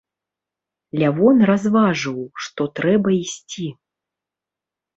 [1.01, 2.17] Лявон разважыў,
[2.47, 3.67] што трэба ісці.